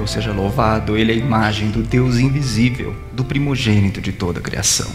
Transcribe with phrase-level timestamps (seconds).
[0.00, 4.42] Deus seja louvado, Ele é a imagem do Deus invisível, do primogênito de toda a
[4.42, 4.90] criação.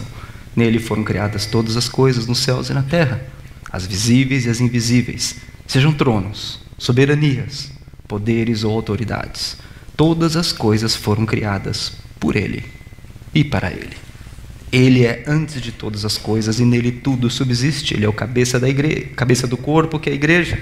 [0.56, 3.24] Nele foram criadas todas as coisas nos céus e na terra,
[3.70, 7.70] as visíveis e as invisíveis, sejam tronos, soberanias,
[8.08, 9.58] poderes ou autoridades.
[9.96, 12.64] Todas as coisas foram criadas por Ele
[13.32, 13.96] e para Ele.
[14.72, 17.94] Ele é antes de todas as coisas e nele tudo subsiste.
[17.94, 20.58] Ele é o cabeça da igreja, cabeça do corpo, que é a igreja.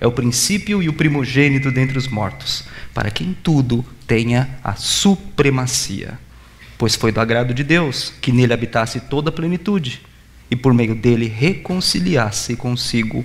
[0.00, 4.74] É o princípio e o primogênito dentre os mortos, para que em tudo tenha a
[4.74, 6.18] supremacia.
[6.76, 10.02] Pois foi do agrado de Deus que nele habitasse toda a plenitude
[10.50, 13.24] e por meio dele reconciliasse consigo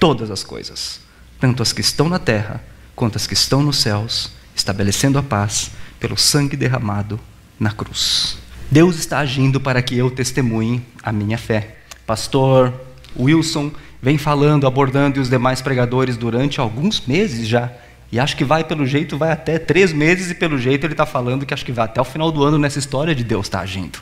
[0.00, 1.00] todas as coisas,
[1.38, 2.64] tanto as que estão na terra
[2.96, 7.20] quanto as que estão nos céus, estabelecendo a paz pelo sangue derramado
[7.60, 8.38] na cruz.
[8.70, 11.76] Deus está agindo para que eu testemunhe a minha fé.
[12.06, 12.72] Pastor
[13.18, 13.70] Wilson
[14.00, 17.70] vem falando, abordando e os demais pregadores durante alguns meses já.
[18.12, 21.06] E acho que vai, pelo jeito, vai até três meses, e pelo jeito ele está
[21.06, 23.60] falando que acho que vai até o final do ano nessa história de Deus está
[23.60, 23.98] agindo.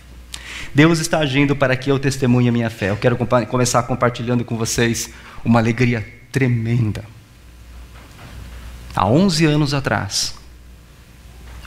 [0.75, 2.91] Deus está agindo para que eu testemunhe a minha fé.
[2.91, 5.11] Eu quero começar compartilhando com vocês
[5.44, 7.05] uma alegria tremenda.
[8.97, 10.34] Há 11 anos atrás,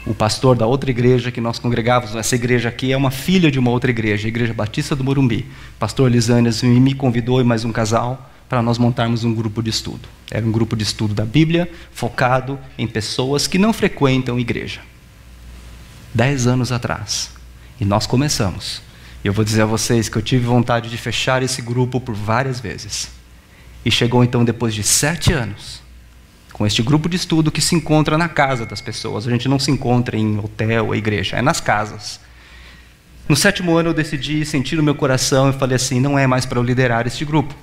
[0.05, 3.57] o pastor da outra igreja que nós congregávamos, essa igreja aqui é uma filha de
[3.57, 5.45] uma outra igreja, a Igreja Batista do Morumbi.
[5.79, 10.07] Pastor Lisânias me convidou e mais um casal para nós montarmos um grupo de estudo.
[10.29, 14.81] Era um grupo de estudo da Bíblia, focado em pessoas que não frequentam igreja.
[16.13, 17.31] Dez anos atrás.
[17.81, 18.79] E nós começamos.
[19.23, 22.13] E eu vou dizer a vocês que eu tive vontade de fechar esse grupo por
[22.13, 23.09] várias vezes.
[23.83, 25.81] E chegou então, depois de sete anos,
[26.51, 29.25] com este grupo de estudo que se encontra na casa das pessoas.
[29.25, 32.19] A gente não se encontra em hotel ou igreja, é nas casas.
[33.27, 36.45] No sétimo ano eu decidi sentir no meu coração e falei assim, não é mais
[36.45, 37.55] para eu liderar este grupo.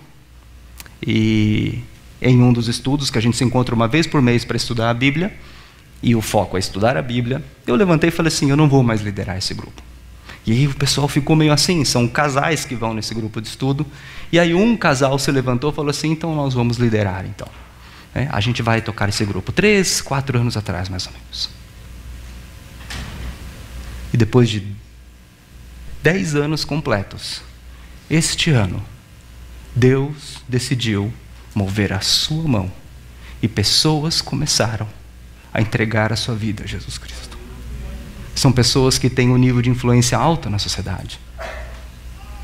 [1.06, 1.80] E
[2.20, 4.90] em um dos estudos que a gente se encontra uma vez por mês para estudar
[4.90, 5.32] a Bíblia,
[6.02, 8.82] e o foco é estudar a Bíblia, eu levantei e falei assim, eu não vou
[8.82, 9.82] mais liderar esse grupo.
[10.46, 13.86] E aí o pessoal ficou meio assim, são casais que vão nesse grupo de estudo,
[14.32, 17.48] e aí um casal se levantou e falou assim, então nós vamos liderar então.
[18.14, 19.52] É, a gente vai tocar esse grupo.
[19.52, 21.50] Três, quatro anos atrás, mais ou menos.
[24.12, 24.66] E depois de
[26.02, 27.42] dez anos completos,
[28.08, 28.82] este ano,
[29.74, 31.12] Deus decidiu
[31.54, 32.70] mover a sua mão
[33.42, 34.86] e pessoas começaram
[35.52, 37.38] a entregar a sua vida a Jesus Cristo.
[38.34, 41.18] São pessoas que têm um nível de influência alto na sociedade.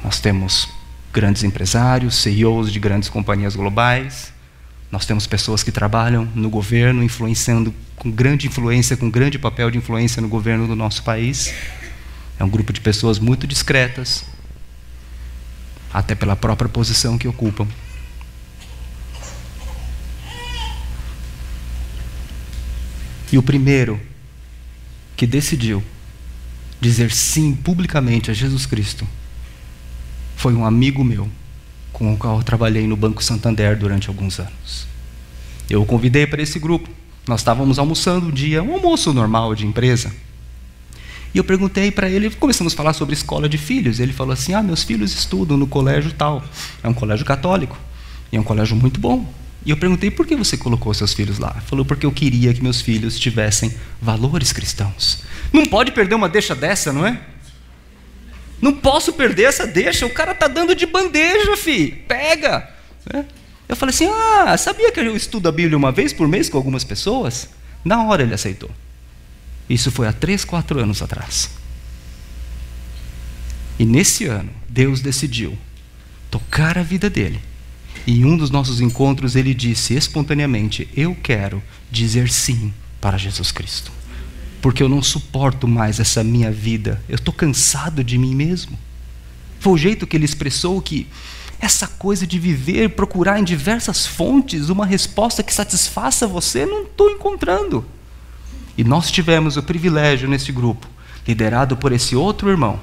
[0.03, 0.69] Nós temos
[1.13, 4.33] grandes empresários, CEOs de grandes companhias globais,
[4.91, 9.79] nós temos pessoas que trabalham no governo, influenciando com grande influência, com grande papel de
[9.79, 11.53] influência no governo do nosso país.
[12.39, 14.25] É um grupo de pessoas muito discretas,
[15.97, 17.67] até pela própria posição que ocupam.
[23.33, 23.99] E o primeiro
[25.17, 25.83] que decidiu
[26.79, 29.09] dizer sim publicamente a Jesus Cristo
[30.37, 31.31] foi um amigo meu
[31.95, 34.87] com o qual eu trabalhei no Banco Santander durante alguns anos.
[35.71, 36.91] Eu o convidei para esse grupo.
[37.27, 40.13] Nós estávamos almoçando um dia, um almoço normal de empresa.
[41.37, 44.01] E eu perguntei para ele, começamos a falar sobre escola de filhos.
[44.01, 46.43] Ele falou assim: Ah, meus filhos estudam no colégio tal.
[46.83, 47.79] É um colégio católico.
[48.33, 49.31] E é um colégio muito bom.
[49.63, 51.53] E eu perguntei por que você colocou seus filhos lá.
[51.55, 55.25] Ele falou porque eu queria que meus filhos tivessem valores cristãos.
[55.53, 57.21] Não pode perder uma deixa dessa, não é?
[58.59, 62.03] Não posso perder essa deixa, o cara tá dando de bandeja, fi.
[62.09, 62.67] Pega.
[63.13, 63.27] É.
[63.69, 66.57] Eu falei assim: ah, sabia que eu estudo a Bíblia uma vez por mês com
[66.57, 67.51] algumas pessoas?
[67.85, 68.71] Na hora ele aceitou.
[69.69, 71.51] Isso foi há três, quatro anos atrás.
[73.79, 75.57] E nesse ano, Deus decidiu
[76.31, 77.41] tocar a vida dele.
[78.07, 83.51] E em um dos nossos encontros, ele disse espontaneamente: Eu quero dizer sim para Jesus
[83.51, 83.93] Cristo
[84.67, 87.01] porque eu não suporto mais essa minha vida.
[87.09, 88.77] Eu estou cansado de mim mesmo.
[89.61, 91.07] Foi o jeito que ele expressou que
[91.61, 97.09] essa coisa de viver, procurar em diversas fontes uma resposta que satisfaça você, não estou
[97.09, 97.87] encontrando.
[98.77, 100.87] E nós tivemos o privilégio nesse grupo,
[101.27, 102.79] liderado por esse outro irmão,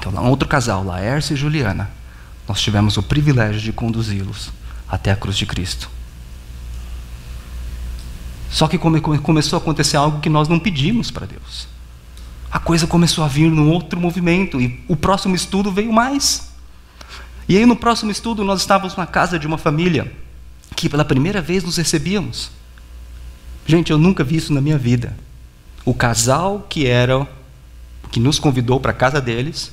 [0.00, 1.90] que é um outro casal, Laércio e Juliana.
[2.48, 4.50] Nós tivemos o privilégio de conduzi-los
[4.88, 5.90] até a cruz de Cristo.
[8.50, 11.68] Só que come, começou a acontecer algo que nós não pedimos para Deus.
[12.50, 16.50] A coisa começou a vir num outro movimento e o próximo estudo veio mais.
[17.46, 20.10] E aí no próximo estudo nós estávamos na casa de uma família
[20.74, 22.50] que pela primeira vez nos recebíamos.
[23.68, 25.14] Gente, eu nunca vi isso na minha vida.
[25.84, 27.28] O casal que era
[28.10, 29.70] que nos convidou para a casa deles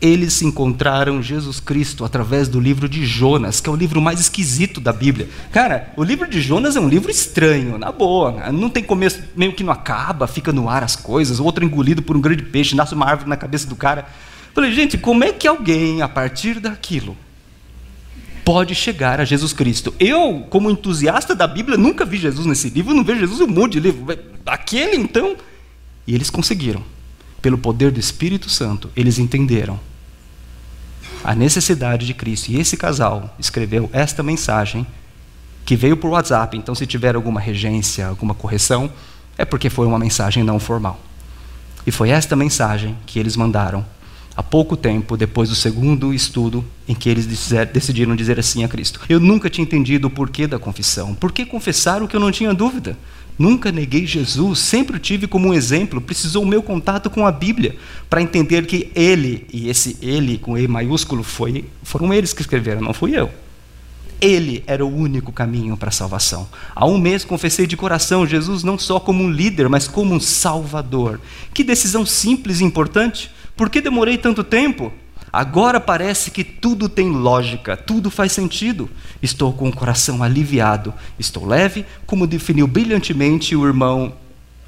[0.00, 4.80] eles encontraram Jesus Cristo através do livro de Jonas, que é o livro mais esquisito
[4.80, 5.28] da Bíblia.
[5.52, 8.50] Cara, o livro de Jonas é um livro estranho, na boa.
[8.50, 12.16] Não tem começo, meio que não acaba, fica no ar as coisas, outro engolido por
[12.16, 14.06] um grande peixe, nasce uma árvore na cabeça do cara.
[14.54, 17.14] Falei, gente, como é que alguém, a partir daquilo,
[18.44, 19.94] pode chegar a Jesus Cristo?
[19.98, 23.48] Eu, como entusiasta da Bíblia, nunca vi Jesus nesse livro, não vejo Jesus em um
[23.48, 24.06] monte de livro.
[24.46, 25.36] Aquele, então.
[26.06, 26.82] E eles conseguiram.
[27.40, 29.80] Pelo poder do Espírito Santo, eles entenderam
[31.24, 32.50] a necessidade de Cristo.
[32.50, 34.86] E esse casal escreveu esta mensagem,
[35.64, 36.56] que veio por WhatsApp.
[36.56, 38.90] Então, se tiver alguma regência, alguma correção,
[39.38, 41.00] é porque foi uma mensagem não formal.
[41.86, 43.84] E foi esta mensagem que eles mandaram
[44.40, 47.26] há pouco tempo, depois do segundo estudo, em que eles
[47.72, 51.14] decidiram dizer assim a Cristo: Eu nunca tinha entendido o porquê da confissão.
[51.14, 52.96] Por que confessar o que eu não tinha dúvida?
[53.38, 56.00] Nunca neguei Jesus, sempre o tive como um exemplo.
[56.00, 57.76] Precisou o meu contato com a Bíblia
[58.08, 62.80] para entender que ele, e esse ele com E maiúsculo, foi, foram eles que escreveram,
[62.80, 63.30] não fui eu.
[64.20, 66.48] Ele era o único caminho para a salvação.
[66.74, 70.20] Há um mês confessei de coração Jesus não só como um líder, mas como um
[70.20, 71.18] salvador.
[71.54, 73.30] Que decisão simples e importante.
[73.60, 74.90] Por que demorei tanto tempo?
[75.30, 78.88] Agora parece que tudo tem lógica, tudo faz sentido.
[79.22, 84.14] Estou com o coração aliviado, estou leve, como definiu brilhantemente o irmão,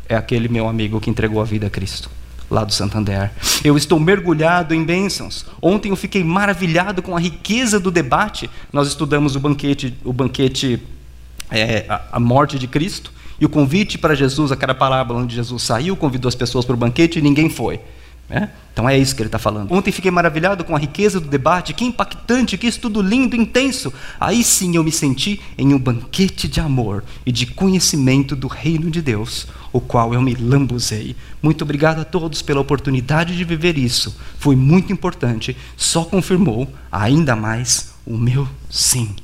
[0.07, 2.11] é aquele meu amigo que entregou a vida a Cristo,
[2.51, 3.31] lá do Santander.
[3.65, 5.47] Eu estou mergulhado em bênçãos.
[5.63, 8.51] Ontem eu fiquei maravilhado com a riqueza do debate.
[8.71, 10.83] Nós estudamos o banquete, o banquete,
[11.51, 13.11] é, a, a morte de Cristo.
[13.41, 16.77] E o convite para Jesus, aquela parábola onde Jesus saiu, convidou as pessoas para o
[16.77, 17.81] banquete e ninguém foi.
[18.35, 18.49] É?
[18.73, 19.71] Então é isso que ele está falando.
[19.71, 23.93] Ontem fiquei maravilhado com a riqueza do debate, que impactante, que estudo lindo, intenso.
[24.19, 28.91] Aí sim eu me senti em um banquete de amor e de conhecimento do reino
[28.91, 31.15] de Deus, o qual eu me lambuzei.
[31.43, 34.17] Muito obrigado a todos pela oportunidade de viver isso.
[34.39, 39.15] Foi muito importante, só confirmou ainda mais o meu sim.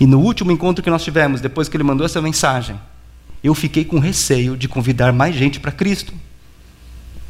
[0.00, 2.76] E no último encontro que nós tivemos, depois que ele mandou essa mensagem,
[3.44, 6.12] eu fiquei com receio de convidar mais gente para Cristo.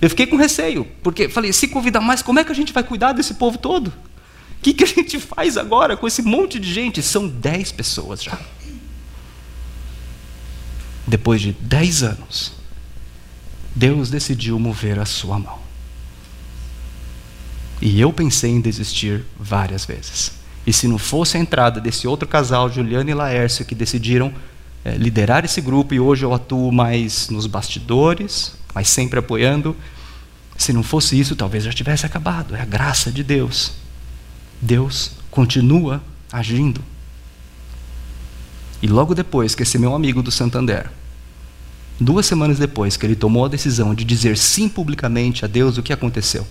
[0.00, 2.82] Eu fiquei com receio, porque falei: se convidar mais, como é que a gente vai
[2.82, 3.88] cuidar desse povo todo?
[3.88, 7.02] O que, que a gente faz agora com esse monte de gente?
[7.02, 8.38] São dez pessoas já.
[11.06, 12.52] Depois de dez anos,
[13.74, 15.58] Deus decidiu mover a sua mão.
[17.80, 20.32] E eu pensei em desistir várias vezes.
[20.66, 24.32] E se não fosse a entrada desse outro casal, Juliana e Laércio, que decidiram
[24.84, 29.74] é, liderar esse grupo, e hoje eu atuo mais nos bastidores, mas sempre apoiando.
[30.54, 32.54] Se não fosse isso, talvez já tivesse acabado.
[32.54, 33.72] É a graça de Deus.
[34.60, 36.84] Deus continua agindo.
[38.82, 40.90] E logo depois que esse meu amigo do Santander,
[41.98, 45.82] duas semanas depois que ele tomou a decisão de dizer sim publicamente a Deus, o
[45.82, 46.46] que aconteceu?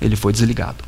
[0.00, 0.82] Ele foi desligado.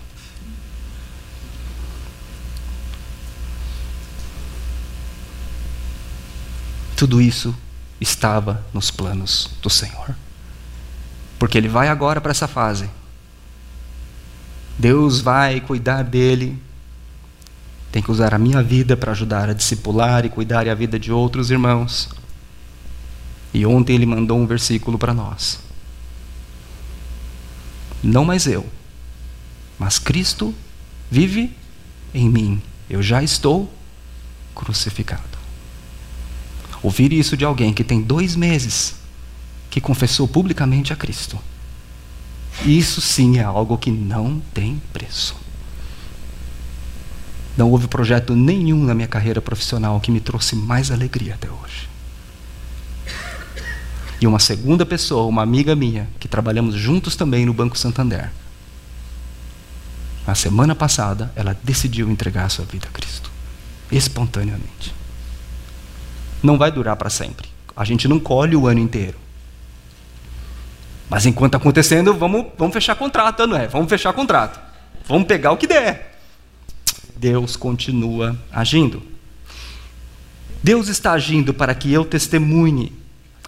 [6.96, 7.55] Tudo isso
[8.03, 10.15] estava nos planos do Senhor.
[11.39, 12.91] Porque ele vai agora para essa fase.
[14.79, 16.61] Deus vai cuidar dele.
[17.91, 21.13] Tem que usar a minha vida para ajudar a discipular e cuidar a vida de
[21.13, 22.09] outros irmãos.
[23.55, 25.61] E ontem ele mandou um versículo para nós.
[28.03, 28.67] Não mais eu,
[29.79, 30.55] mas Cristo
[31.11, 31.55] vive
[32.13, 32.63] em mim.
[32.91, 33.73] Eu já estou
[34.55, 35.31] crucificado.
[36.82, 38.96] Ouvir isso de alguém que tem dois meses
[39.70, 41.39] que confessou publicamente a Cristo.
[42.65, 45.36] Isso sim é algo que não tem preço.
[47.56, 51.89] Não houve projeto nenhum na minha carreira profissional que me trouxe mais alegria até hoje.
[54.20, 58.31] E uma segunda pessoa, uma amiga minha, que trabalhamos juntos também no Banco Santander,
[60.27, 63.31] na semana passada, ela decidiu entregar a sua vida a Cristo,
[63.91, 65.02] espontaneamente
[66.43, 67.49] não vai durar para sempre.
[67.77, 69.17] A gente não colhe o ano inteiro.
[71.08, 73.67] Mas enquanto está acontecendo, vamos, vamos fechar contrato, não é?
[73.69, 74.58] Vamos fechar contrato.
[75.06, 76.19] Vamos pegar o que der.
[77.17, 79.03] Deus continua agindo.
[80.63, 82.93] Deus está agindo para que eu testemunhe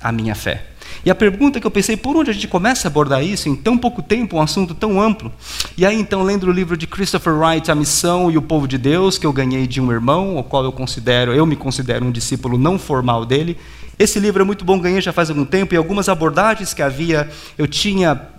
[0.00, 0.66] a minha fé.
[1.04, 3.54] E a pergunta que eu pensei, por onde a gente começa a abordar isso em
[3.54, 5.30] tão pouco tempo, um assunto tão amplo?
[5.76, 8.78] E aí então, lendo o livro de Christopher Wright, A Missão e o Povo de
[8.78, 12.10] Deus, que eu ganhei de um irmão, o qual eu considero, eu me considero um
[12.10, 13.58] discípulo não formal dele.
[13.98, 17.28] Esse livro é muito bom, ganhei já faz algum tempo, e algumas abordagens que havia,
[17.58, 18.33] eu tinha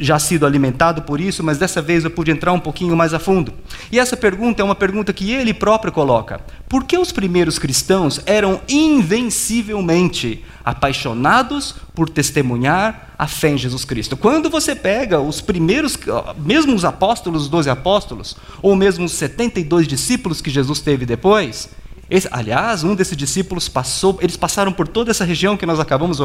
[0.00, 3.18] já sido alimentado por isso, mas dessa vez eu pude entrar um pouquinho mais a
[3.18, 3.52] fundo.
[3.92, 8.20] E essa pergunta é uma pergunta que ele próprio coloca: por que os primeiros cristãos
[8.24, 14.16] eram invencivelmente apaixonados por testemunhar a fé em Jesus Cristo?
[14.16, 15.98] Quando você pega os primeiros,
[16.38, 21.68] mesmo os apóstolos, os doze apóstolos, ou mesmo os 72 discípulos que Jesus teve depois,
[22.08, 26.16] esse, aliás, um desses discípulos passou, eles passaram por toda essa região que nós acabamos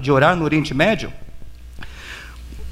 [0.00, 1.12] de orar no Oriente Médio.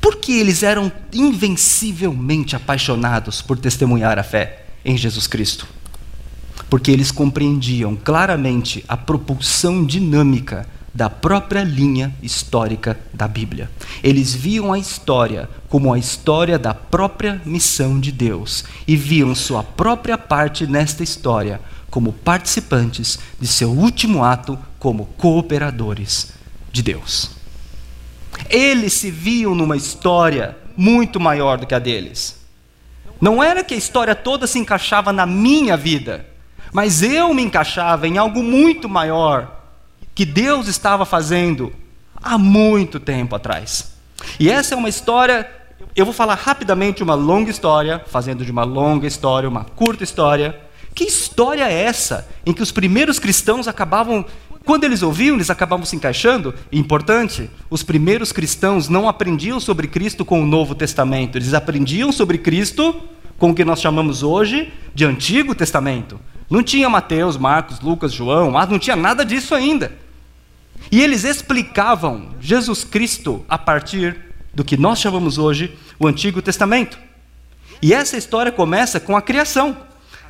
[0.06, 5.66] Porque eles eram invencivelmente apaixonados por testemunhar a fé em Jesus Cristo.
[6.70, 13.68] Porque eles compreendiam claramente a propulsão dinâmica da própria linha histórica da Bíblia.
[14.00, 19.64] Eles viam a história como a história da própria missão de Deus e viam sua
[19.64, 21.60] própria parte nesta história
[21.90, 26.28] como participantes de seu último ato como cooperadores
[26.72, 27.35] de Deus.
[28.48, 32.40] Eles se viam numa história muito maior do que a deles.
[33.20, 36.26] Não era que a história toda se encaixava na minha vida,
[36.72, 39.62] mas eu me encaixava em algo muito maior
[40.14, 41.72] que Deus estava fazendo
[42.22, 43.94] há muito tempo atrás.
[44.38, 45.50] E essa é uma história,
[45.94, 50.58] eu vou falar rapidamente uma longa história, fazendo de uma longa história uma curta história,
[50.94, 54.24] que história é essa em que os primeiros cristãos acabavam,
[54.66, 56.52] quando eles ouviam, eles acabavam se encaixando?
[56.72, 62.36] Importante, os primeiros cristãos não aprendiam sobre Cristo com o Novo Testamento, eles aprendiam sobre
[62.36, 63.00] Cristo
[63.38, 66.18] com o que nós chamamos hoje de Antigo Testamento.
[66.50, 69.92] Não tinha Mateus, Marcos, Lucas, João, não tinha nada disso ainda.
[70.90, 74.16] E eles explicavam Jesus Cristo a partir
[74.52, 76.98] do que nós chamamos hoje o Antigo Testamento.
[77.80, 79.76] E essa história começa com a criação.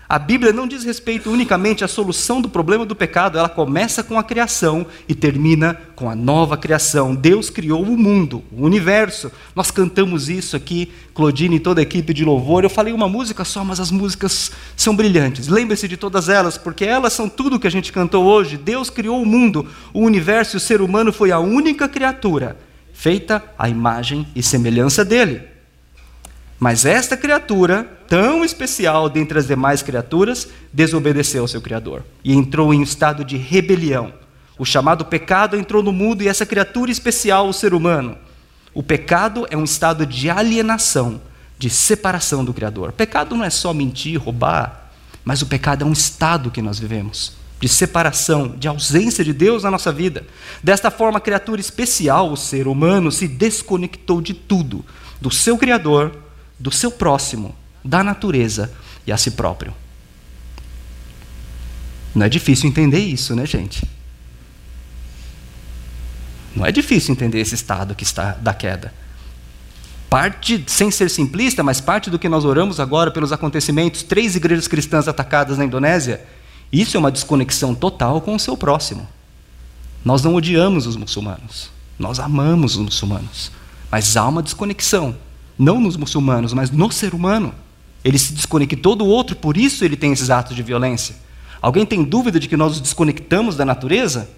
[0.09, 4.17] A Bíblia não diz respeito unicamente à solução do problema do pecado, ela começa com
[4.17, 7.13] a criação e termina com a nova criação.
[7.13, 9.33] Deus criou o mundo, o universo.
[9.55, 12.63] Nós cantamos isso aqui, Claudine e toda a equipe de louvor.
[12.63, 15.49] Eu falei uma música só, mas as músicas são brilhantes.
[15.49, 18.57] Lembre-se de todas elas, porque elas são tudo que a gente cantou hoje.
[18.57, 22.57] Deus criou o mundo, o universo e o ser humano foi a única criatura
[22.93, 25.56] feita à imagem e semelhança dele.
[26.59, 32.73] Mas esta criatura, tão especial dentre as demais criaturas, desobedeceu ao seu Criador e entrou
[32.73, 34.13] em um estado de rebelião.
[34.59, 38.17] O chamado pecado entrou no mundo e essa criatura especial, o ser humano.
[38.73, 41.21] O pecado é um estado de alienação,
[41.59, 42.93] de separação do Criador.
[42.93, 44.91] Pecado não é só mentir, roubar,
[45.25, 49.63] mas o pecado é um estado que nós vivemos de separação, de ausência de Deus
[49.63, 50.27] na nossa vida.
[50.63, 54.85] Desta forma, a criatura especial, o ser humano, se desconectou de tudo,
[55.21, 56.26] do seu Criador
[56.59, 58.73] do seu próximo, da natureza
[59.07, 59.75] e a si próprio.
[62.15, 63.87] Não é difícil entender isso, né, gente?
[66.55, 68.93] Não é difícil entender esse estado que está da queda.
[70.09, 74.67] Parte, sem ser simplista, mas parte do que nós oramos agora pelos acontecimentos, três igrejas
[74.67, 76.25] cristãs atacadas na Indonésia,
[76.73, 79.07] isso é uma desconexão total com o seu próximo.
[80.03, 83.51] Nós não odiamos os muçulmanos, nós amamos os muçulmanos,
[83.91, 85.17] mas há uma desconexão
[85.59, 87.55] não nos muçulmanos, mas no ser humano.
[88.05, 91.17] Ele se desconectou do outro, por isso ele tem esses atos de violência.
[91.61, 94.29] Alguém tem dúvida de que nós nos desconectamos da natureza?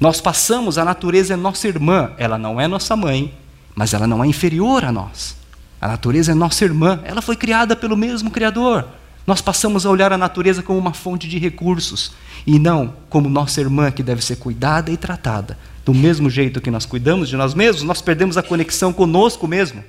[0.00, 3.34] Nós passamos, a natureza é nossa irmã, ela não é nossa mãe,
[3.74, 5.36] mas ela não é inferior a nós.
[5.80, 8.86] A natureza é nossa irmã, ela foi criada pelo mesmo Criador.
[9.26, 12.12] Nós passamos a olhar a natureza como uma fonte de recursos
[12.46, 16.70] e não como nossa irmã que deve ser cuidada e tratada do mesmo jeito que
[16.70, 19.82] nós cuidamos de nós mesmos, nós perdemos a conexão conosco mesmo.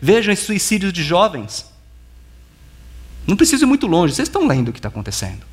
[0.00, 1.66] Vejam esses suicídios de jovens.
[3.26, 5.44] Não preciso ir muito longe, vocês estão lendo o que está acontecendo.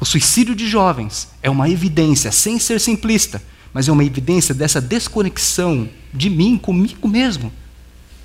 [0.00, 3.42] O suicídio de jovens é uma evidência, sem ser simplista,
[3.72, 7.52] mas é uma evidência dessa desconexão de mim comigo mesmo.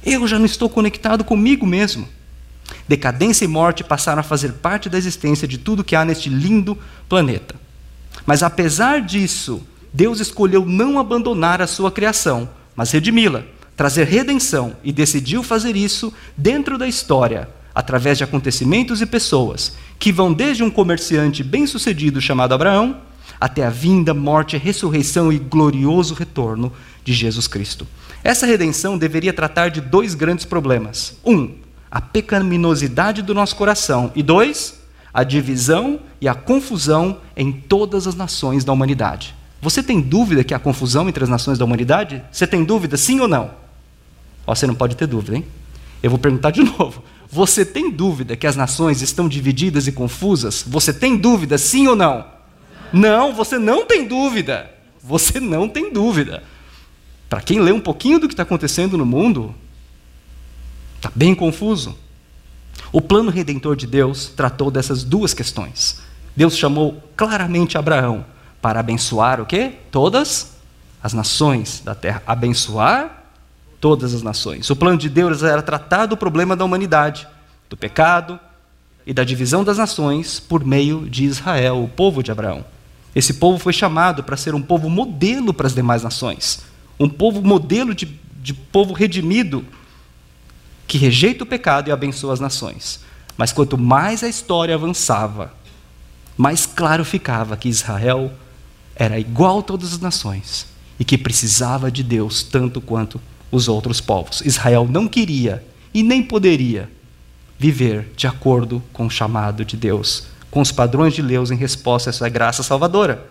[0.04, 2.08] Eu já não estou conectado comigo mesmo.
[2.88, 6.78] Decadência e morte passaram a fazer parte da existência de tudo que há neste lindo
[7.08, 7.56] planeta.
[8.26, 9.66] Mas apesar disso,
[10.00, 13.44] Deus escolheu não abandonar a sua criação, mas redimi-la,
[13.76, 20.14] trazer redenção e decidiu fazer isso dentro da história, através de acontecimentos e pessoas que
[20.14, 23.02] vão desde um comerciante bem-sucedido chamado Abraão
[23.42, 26.72] até a vinda, morte, ressurreição e glorioso retorno
[27.04, 27.86] de Jesus Cristo.
[28.24, 31.20] Essa redenção deveria tratar de dois grandes problemas.
[31.26, 31.56] Um,
[31.92, 34.14] a pecaminosidade do nosso coração.
[34.16, 34.80] E dois,
[35.14, 39.38] a divisão e a confusão em todas as nações da humanidade.
[39.62, 42.24] Você tem dúvida que há confusão entre as nações da humanidade?
[42.32, 43.52] Você tem dúvida, sim ou não?
[44.48, 45.46] Ó, você não pode ter dúvida, hein?
[46.02, 47.04] Eu vou perguntar de novo.
[47.30, 50.64] Você tem dúvida que as nações estão divididas e confusas?
[50.66, 52.26] Você tem dúvida, sim ou não?
[52.92, 54.72] Não, você não tem dúvida.
[55.04, 56.44] Você não tem dúvida.
[57.30, 59.54] para quem lê um pouquinho do que está acontecendo no mundo,
[60.96, 61.98] está bem confuso.
[62.92, 66.02] O plano redentor de Deus tratou dessas duas questões.
[66.36, 68.26] Deus chamou claramente Abraão
[68.62, 69.74] para abençoar o quê?
[69.92, 70.58] Todas
[71.02, 72.22] as nações da terra.
[72.28, 73.24] Abençoar
[73.80, 74.70] todas as nações.
[74.70, 77.28] O plano de Deus era tratar do problema da humanidade,
[77.70, 78.40] do pecado
[79.06, 82.66] e da divisão das nações por meio de Israel, o povo de Abraão.
[83.16, 86.62] Esse povo foi chamado para ser um povo modelo para as demais nações,
[87.00, 89.66] um povo modelo de, de povo redimido
[90.86, 93.00] que rejeita o pecado e abençoa as nações.
[93.38, 95.54] Mas quanto mais a história avançava,
[96.38, 98.32] mais claro ficava que Israel
[99.00, 100.68] era igual a todas as nações
[101.00, 104.42] e que precisava de Deus tanto quanto os outros povos.
[104.42, 105.64] Israel não queria
[105.94, 106.92] e nem poderia
[107.58, 112.10] viver de acordo com o chamado de Deus, com os padrões de Deus em resposta
[112.10, 113.26] a essa graça salvadora.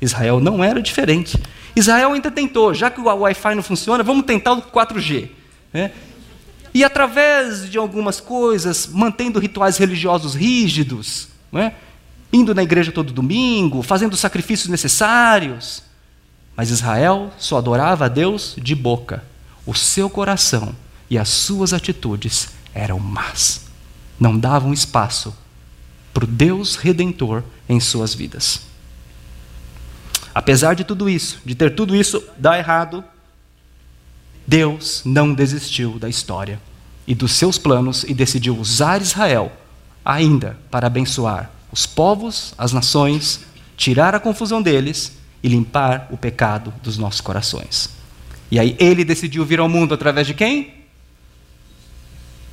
[0.00, 1.36] Israel não era diferente.
[1.74, 5.28] Israel ainda tentou, já que o Wi-Fi não funciona, vamos tentar o 4G.
[5.72, 5.90] Né?
[6.72, 11.72] E através de algumas coisas, mantendo rituais religiosos rígidos, né?
[12.34, 15.84] Indo na igreja todo domingo, fazendo os sacrifícios necessários.
[16.56, 19.22] Mas Israel só adorava a Deus de boca.
[19.64, 20.74] O seu coração
[21.08, 23.66] e as suas atitudes eram más.
[24.18, 25.32] Não davam espaço
[26.12, 28.62] para o Deus redentor em suas vidas.
[30.34, 33.04] Apesar de tudo isso, de ter tudo isso dar errado,
[34.44, 36.60] Deus não desistiu da história
[37.06, 39.52] e dos seus planos e decidiu usar Israel
[40.04, 43.40] ainda para abençoar os povos, as nações,
[43.76, 47.90] tirar a confusão deles e limpar o pecado dos nossos corações.
[48.48, 50.72] E aí ele decidiu vir ao mundo através de quem?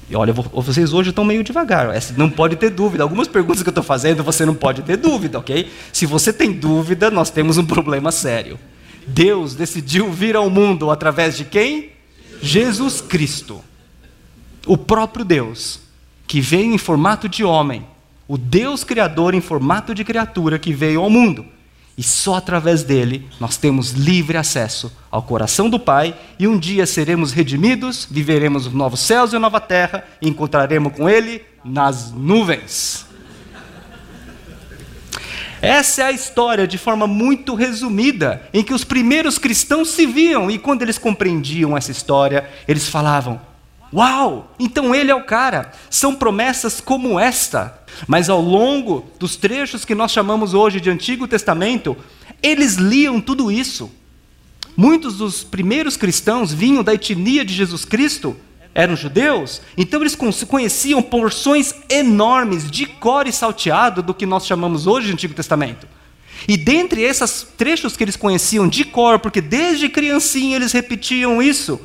[0.10, 1.94] E olha, vocês hoje estão meio devagar.
[2.18, 3.04] Não pode ter dúvida.
[3.04, 5.72] Algumas perguntas que eu estou fazendo, você não pode ter dúvida, ok?
[5.94, 8.60] Se você tem dúvida, nós temos um problema sério.
[9.06, 11.92] Deus decidiu vir ao mundo através de quem?
[12.42, 13.62] Jesus Cristo.
[14.66, 15.80] O próprio Deus,
[16.26, 17.86] que veio em formato de homem.
[18.32, 21.46] O Deus Criador em formato de criatura que veio ao mundo.
[21.98, 26.86] E só através dele nós temos livre acesso ao coração do Pai e um dia
[26.86, 32.14] seremos redimidos, viveremos os novos céus e a nova terra e encontraremos com ele nas
[32.14, 33.06] nuvens.
[35.62, 40.50] Essa é a história, de forma muito resumida, em que os primeiros cristãos se viam
[40.50, 43.42] e quando eles compreendiam essa história, eles falavam:
[43.94, 45.72] Uau, então ele é o cara.
[45.90, 47.80] São promessas como esta.
[48.08, 51.98] Mas ao longo dos trechos que nós chamamos hoje de Antigo Testamento,
[52.42, 53.92] eles liam tudo isso.
[54.76, 58.36] Muitos dos primeiros cristãos vinham da etnia de Jesus Cristo,
[58.74, 64.88] eram judeus, então eles conheciam porções enormes de cor e salteado do que nós chamamos
[64.88, 65.86] hoje de Antigo Testamento.
[66.48, 71.80] E dentre esses trechos que eles conheciam de cor, porque desde criancinha eles repetiam isso,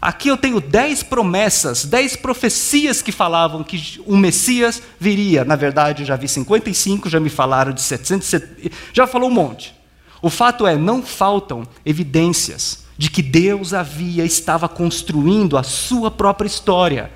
[0.00, 5.44] Aqui eu tenho dez promessas, dez profecias que falavam que o Messias viria.
[5.44, 9.74] Na verdade, eu já vi 55, já me falaram de 770, já falou um monte.
[10.22, 16.46] O fato é, não faltam evidências de que Deus havia, estava construindo a sua própria
[16.46, 17.10] história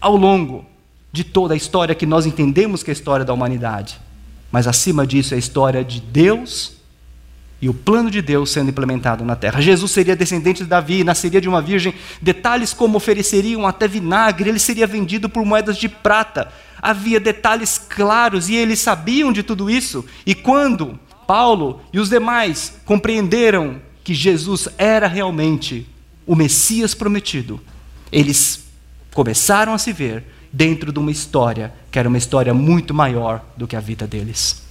[0.00, 0.64] ao longo
[1.12, 4.00] de toda a história que nós entendemos que é a história da humanidade.
[4.52, 6.79] Mas acima disso é a história de Deus
[7.62, 9.60] e o plano de Deus sendo implementado na terra.
[9.60, 11.94] Jesus seria descendente de Davi, nasceria de uma virgem.
[12.20, 16.50] Detalhes como ofereceriam até vinagre, ele seria vendido por moedas de prata.
[16.80, 20.04] Havia detalhes claros e eles sabiam de tudo isso.
[20.24, 25.86] E quando Paulo e os demais compreenderam que Jesus era realmente
[26.26, 27.60] o Messias prometido,
[28.10, 28.64] eles
[29.12, 33.66] começaram a se ver dentro de uma história que era uma história muito maior do
[33.66, 34.69] que a vida deles.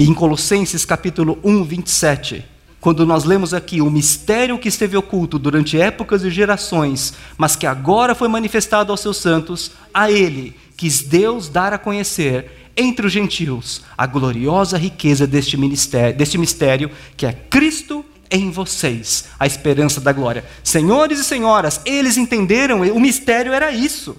[0.00, 2.42] E em Colossenses capítulo 1, 27,
[2.80, 7.66] quando nós lemos aqui o mistério que esteve oculto durante épocas e gerações, mas que
[7.66, 13.12] agora foi manifestado aos seus santos, a ele quis Deus dar a conhecer entre os
[13.12, 20.00] gentios a gloriosa riqueza deste, ministério, deste mistério que é Cristo em vocês, a esperança
[20.00, 20.46] da glória.
[20.64, 24.16] Senhores e senhoras, eles entenderam, o mistério era isso.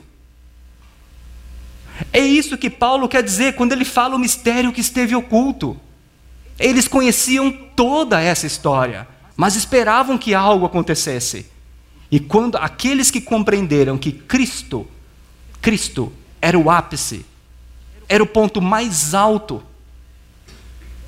[2.12, 5.80] É isso que Paulo quer dizer quando ele fala o mistério que esteve oculto.
[6.60, 11.46] Eles conheciam toda essa história, mas esperavam que algo acontecesse.
[12.12, 14.88] E quando aqueles que compreenderam que Cristo,
[15.62, 17.26] Cristo era o ápice,
[18.08, 19.64] era o ponto mais alto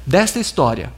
[0.05, 0.93] desta história,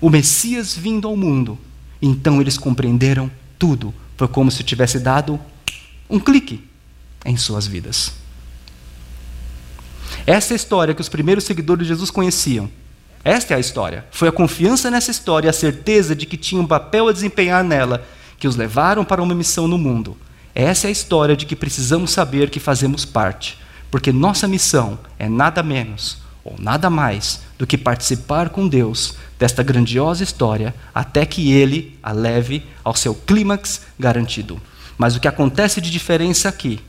[0.00, 1.56] o Messias vindo ao mundo,
[2.00, 3.94] então eles compreenderam tudo.
[4.16, 5.38] Foi como se tivesse dado
[6.10, 6.68] um clique
[7.24, 8.21] em suas vidas.
[10.26, 12.70] Essa é a história que os primeiros seguidores de Jesus conheciam.
[13.24, 14.04] Esta é a história.
[14.10, 18.06] Foi a confiança nessa história a certeza de que tinha um papel a desempenhar nela
[18.38, 20.16] que os levaram para uma missão no mundo.
[20.54, 23.58] Essa é a história de que precisamos saber que fazemos parte,
[23.90, 29.62] porque nossa missão é nada menos ou nada mais do que participar com Deus desta
[29.62, 34.60] grandiosa história até que ele a leve ao seu clímax garantido.
[34.98, 36.80] Mas o que acontece de diferença aqui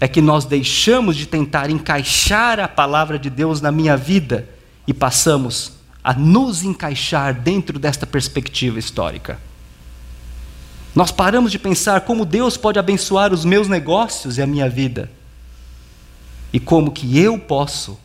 [0.00, 4.48] é que nós deixamos de tentar encaixar a palavra de Deus na minha vida
[4.86, 9.38] e passamos a nos encaixar dentro desta perspectiva histórica.
[10.94, 15.10] Nós paramos de pensar como Deus pode abençoar os meus negócios e a minha vida.
[16.52, 17.98] E como que eu posso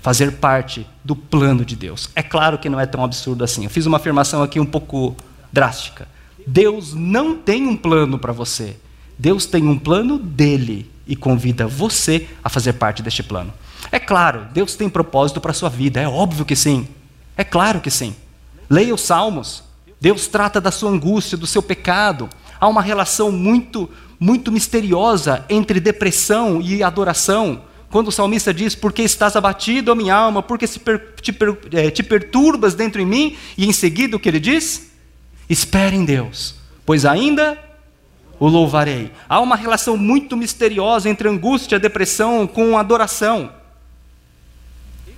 [0.00, 2.10] fazer parte do plano de Deus.
[2.14, 3.64] É claro que não é tão absurdo assim.
[3.64, 5.16] Eu fiz uma afirmação aqui um pouco
[5.50, 6.06] drástica.
[6.46, 8.76] Deus não tem um plano para você.
[9.18, 13.52] Deus tem um plano dele e convida você a fazer parte deste plano.
[13.92, 16.88] É claro, Deus tem propósito para a sua vida, é óbvio que sim.
[17.36, 18.14] É claro que sim.
[18.68, 19.62] Leia os Salmos.
[20.00, 22.28] Deus trata da sua angústia, do seu pecado.
[22.60, 27.62] Há uma relação muito, muito misteriosa entre depressão e adoração.
[27.90, 30.42] Quando o salmista diz: Por que estás abatido, ó minha alma?
[30.42, 33.36] Por que per, te, per, é, te perturbas dentro em mim?
[33.56, 34.90] E em seguida o que ele diz?
[35.48, 37.58] Espere em Deus, pois ainda
[38.38, 39.12] o louvarei.
[39.28, 43.52] Há uma relação muito misteriosa entre angústia, depressão com adoração.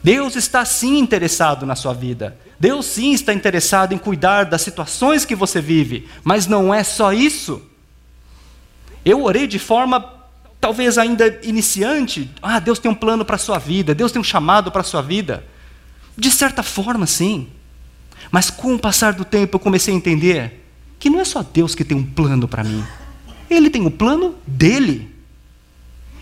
[0.03, 2.39] Deus está sim interessado na sua vida.
[2.59, 7.13] Deus sim está interessado em cuidar das situações que você vive, mas não é só
[7.13, 7.63] isso.
[9.05, 10.15] Eu orei de forma
[10.61, 14.25] talvez ainda iniciante, ah, Deus tem um plano para a sua vida, Deus tem um
[14.25, 15.45] chamado para a sua vida.
[16.17, 17.49] De certa forma, sim.
[18.31, 20.65] Mas com o passar do tempo eu comecei a entender
[20.99, 22.85] que não é só Deus que tem um plano para mim.
[23.49, 25.11] Ele tem o plano dele.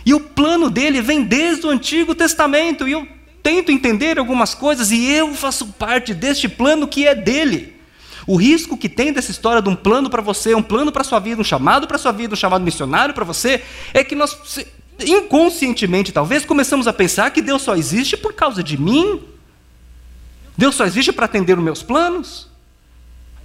[0.05, 2.87] E o plano dele vem desde o Antigo Testamento.
[2.87, 3.07] E eu
[3.43, 7.75] tento entender algumas coisas e eu faço parte deste plano que é dele.
[8.27, 11.19] O risco que tem dessa história de um plano para você, um plano para sua
[11.19, 14.65] vida, um chamado para sua vida, um chamado missionário para você, é que nós
[15.01, 19.21] inconscientemente talvez começamos a pensar que Deus só existe por causa de mim.
[20.57, 22.49] Deus só existe para atender os meus planos,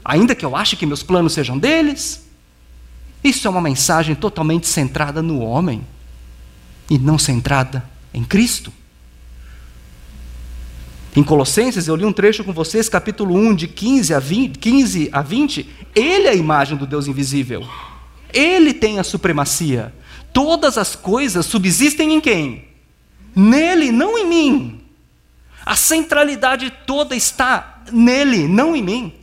[0.06, 2.29] ainda que eu ache que meus planos sejam deles.
[3.24, 5.86] Isso é uma mensagem totalmente centrada no homem
[6.90, 8.72] e não centrada em Cristo.
[11.16, 15.10] Em Colossenses, eu li um trecho com vocês, capítulo 1, de 15 a 20, 15
[15.12, 15.70] a 20.
[15.96, 17.68] Ele é a imagem do Deus invisível.
[18.32, 19.94] Ele tem a supremacia.
[20.32, 22.66] Todas as coisas subsistem em quem?
[23.36, 24.82] Nele, não em mim.
[25.66, 29.14] A centralidade toda está nele, não em mim.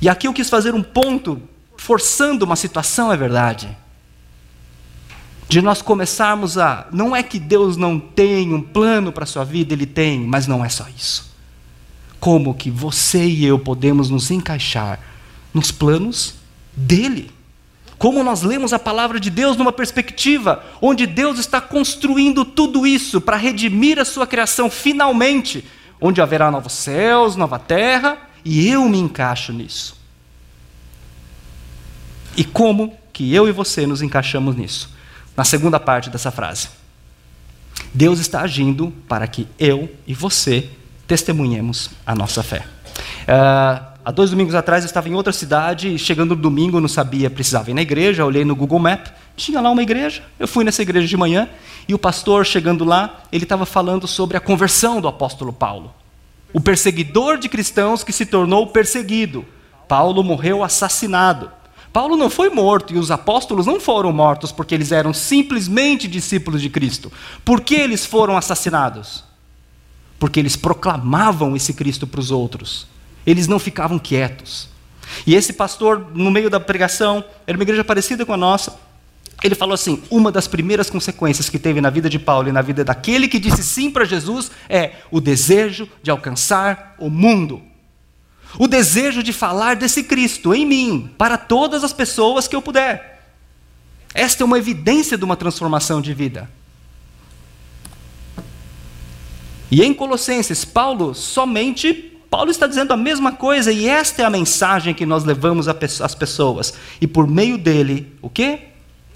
[0.00, 1.40] E aqui eu quis fazer um ponto,
[1.84, 3.76] forçando uma situação, é verdade
[5.48, 6.88] de nós começarmos a.
[6.90, 10.46] Não é que Deus não tem um plano para a sua vida, Ele tem, mas
[10.46, 11.32] não é só isso.
[12.18, 14.98] Como que você e eu podemos nos encaixar
[15.52, 16.34] nos planos
[16.74, 17.30] dele?
[17.98, 23.20] Como nós lemos a palavra de Deus numa perspectiva onde Deus está construindo tudo isso
[23.20, 25.64] para redimir a sua criação finalmente,
[26.00, 30.03] onde haverá novos céus, nova terra, e eu me encaixo nisso.
[32.36, 34.94] E como que eu e você nos encaixamos nisso?
[35.36, 36.68] na segunda parte dessa frase.
[37.92, 40.68] Deus está agindo para que eu e você
[41.06, 42.64] testemunhemos a nossa fé.
[43.22, 47.28] Uh, há dois domingos atrás eu estava em outra cidade, chegando no domingo não sabia,
[47.28, 50.82] precisava ir na igreja, olhei no Google Map, tinha lá uma igreja, eu fui nessa
[50.82, 51.48] igreja de manhã,
[51.88, 55.92] e o pastor chegando lá, ele estava falando sobre a conversão do apóstolo Paulo.
[56.52, 59.44] O perseguidor de cristãos que se tornou perseguido.
[59.88, 61.50] Paulo morreu assassinado.
[61.94, 66.60] Paulo não foi morto e os apóstolos não foram mortos porque eles eram simplesmente discípulos
[66.60, 67.12] de Cristo.
[67.44, 69.22] Por que eles foram assassinados?
[70.18, 72.88] Porque eles proclamavam esse Cristo para os outros.
[73.24, 74.68] Eles não ficavam quietos.
[75.24, 78.76] E esse pastor, no meio da pregação, era uma igreja parecida com a nossa.
[79.40, 82.60] Ele falou assim: uma das primeiras consequências que teve na vida de Paulo e na
[82.60, 87.62] vida daquele que disse sim para Jesus é o desejo de alcançar o mundo
[88.58, 93.22] o desejo de falar desse Cristo em mim, para todas as pessoas que eu puder.
[94.14, 96.48] Esta é uma evidência de uma transformação de vida.
[99.70, 104.30] E em Colossenses, Paulo somente Paulo está dizendo a mesma coisa e esta é a
[104.30, 106.74] mensagem que nós levamos às pessoas.
[107.00, 108.58] E por meio dele, o quê?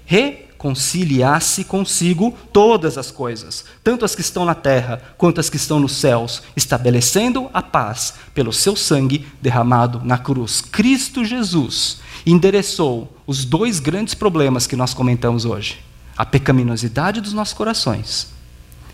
[0.05, 5.55] Re conciliasse consigo todas as coisas, tanto as que estão na terra quanto as que
[5.55, 10.61] estão nos céus, estabelecendo a paz pelo seu sangue derramado na cruz.
[10.61, 15.79] Cristo Jesus endereçou os dois grandes problemas que nós comentamos hoje:
[16.17, 18.27] a pecaminosidade dos nossos corações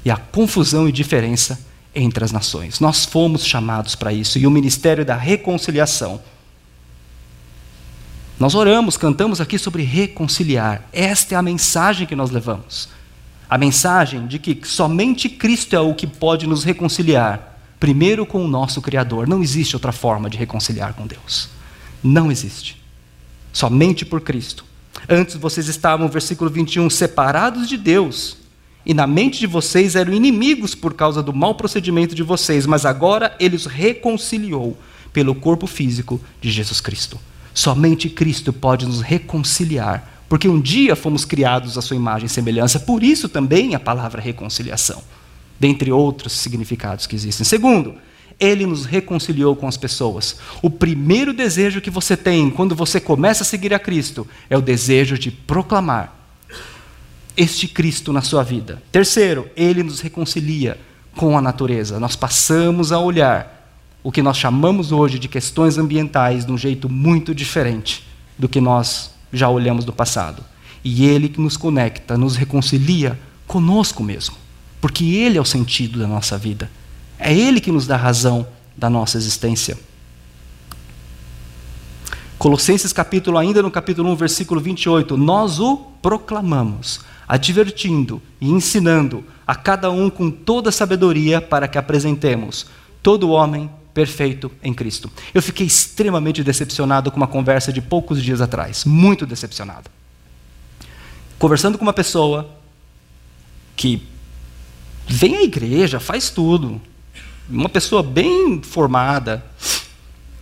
[0.06, 1.60] e a confusão e diferença
[1.95, 2.80] entre as nações.
[2.80, 6.21] Nós fomos chamados para isso e o ministério da reconciliação.
[8.37, 10.87] Nós oramos, cantamos aqui sobre reconciliar.
[10.91, 12.89] Esta é a mensagem que nós levamos.
[13.49, 18.47] A mensagem de que somente Cristo é o que pode nos reconciliar, primeiro com o
[18.47, 19.25] nosso Criador.
[19.25, 21.49] Não existe outra forma de reconciliar com Deus.
[22.03, 22.81] Não existe.
[23.53, 24.65] Somente por Cristo.
[25.07, 28.37] Antes vocês estavam, versículo 21, separados de Deus,
[28.85, 32.85] e na mente de vocês eram inimigos por causa do mau procedimento de vocês, mas
[32.85, 34.77] agora ele os reconciliou
[35.13, 37.17] pelo corpo físico de Jesus Cristo.
[37.55, 42.81] Somente Cristo pode nos reconciliar, porque um dia fomos criados à sua imagem e semelhança,
[42.81, 45.01] por isso também a palavra reconciliação,
[45.57, 47.45] dentre outros significados que existem.
[47.45, 47.95] Segundo,
[48.37, 50.35] ele nos reconciliou com as pessoas.
[50.61, 54.61] O primeiro desejo que você tem quando você começa a seguir a Cristo é o
[54.61, 56.13] desejo de proclamar
[57.37, 58.83] este Cristo na sua vida.
[58.91, 60.77] Terceiro, ele nos reconcilia
[61.15, 62.01] com a natureza.
[62.01, 63.54] Nós passamos a olhar
[64.05, 68.05] o que nós chamamos hoje de questões ambientais de um jeito muito diferente
[68.37, 70.43] do que nós já olhamos no passado.
[70.83, 74.35] E ele que nos conecta, nos reconcilia conosco mesmo,
[74.79, 76.69] porque ele é o sentido da nossa vida.
[77.17, 78.45] É ele que nos dá razão
[78.77, 79.75] da nossa existência.
[82.37, 89.55] Colossenses capítulo ainda no capítulo 1, versículo 28, nós o proclamamos advertindo e ensinando a
[89.55, 92.67] cada um com toda sabedoria para que apresentemos
[93.01, 95.10] todo homem perfeito em Cristo.
[95.34, 99.89] Eu fiquei extremamente decepcionado com uma conversa de poucos dias atrás, muito decepcionado.
[101.39, 102.49] Conversando com uma pessoa
[103.73, 104.05] que
[105.08, 106.81] vem à igreja, faz tudo,
[107.49, 109.45] uma pessoa bem formada,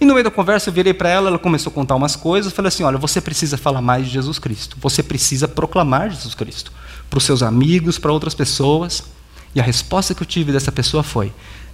[0.02, 2.52] e no meio da conversa eu virei para ela, ela começou a contar umas coisas,
[2.52, 4.76] eu falei assim: olha, você precisa falar mais de Jesus Cristo.
[4.82, 6.74] Você precisa proclamar Jesus Cristo
[7.08, 9.04] para os seus amigos, para outras pessoas.
[9.54, 11.32] E a resposta que eu tive dessa pessoa foi: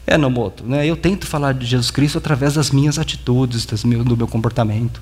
[0.10, 4.18] é, Nomoto, né, eu tento falar de Jesus Cristo através das minhas atitudes, das do
[4.18, 5.02] meu comportamento.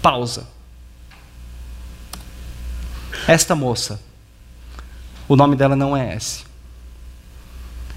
[0.00, 0.46] Pausa.
[3.26, 4.00] Esta moça,
[5.28, 6.44] o nome dela não é S.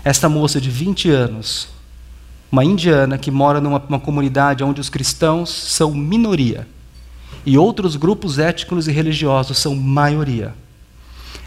[0.04, 1.70] Esta moça de 20 anos,
[2.52, 6.68] uma indiana que mora numa comunidade onde os cristãos são minoria
[7.46, 10.54] e outros grupos étnicos e religiosos são maioria.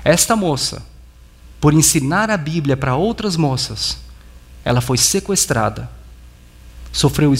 [0.04, 0.82] Esta moça,
[1.66, 3.98] por ensinar a Bíblia para outras moças,
[4.64, 5.90] ela foi sequestrada,
[6.92, 7.34] sofreu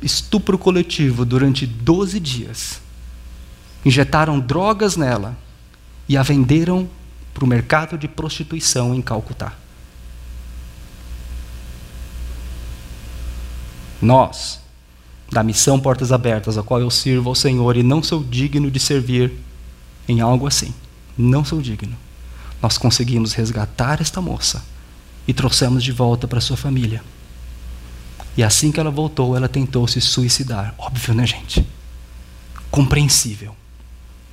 [0.00, 2.80] estupro coletivo durante 12 dias,
[3.84, 5.36] injetaram drogas nela
[6.08, 6.88] e a venderam
[7.34, 9.52] para o mercado de prostituição em Calcutá.
[14.00, 14.58] Nós,
[15.30, 18.80] da missão Portas Abertas, a qual eu sirvo ao Senhor e não sou digno de
[18.80, 19.34] servir
[20.08, 20.72] em algo assim,
[21.18, 22.05] não sou digno.
[22.66, 24.60] Nós conseguimos resgatar esta moça
[25.24, 27.00] e trouxemos de volta para sua família.
[28.36, 30.74] E assim que ela voltou, ela tentou se suicidar.
[30.76, 31.64] Óbvio, né, gente?
[32.68, 33.54] Compreensível.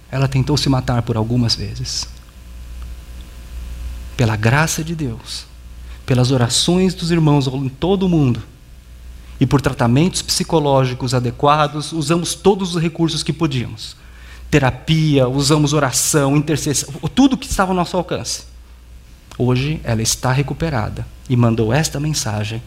[0.10, 2.08] Ela tentou se matar por algumas vezes.
[4.18, 5.46] Pela graça de Deus,
[6.04, 8.42] pelas orações dos irmãos em todo o mundo,
[9.40, 13.96] e por tratamentos psicológicos adequados, usamos todos os recursos que podíamos.
[14.54, 18.44] Terapia, usamos oração, intercessão, tudo que estava ao nosso alcance.
[19.36, 22.62] Hoje ela está recuperada e mandou esta mensagem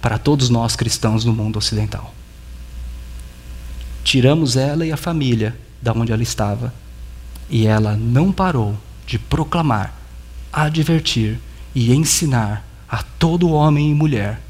[0.00, 2.12] para todos nós cristãos no mundo ocidental.
[4.02, 6.74] Tiramos ela e a família da onde ela estava
[7.48, 9.94] e ela não parou de proclamar,
[10.52, 11.38] advertir
[11.72, 14.40] e ensinar a todo homem e mulher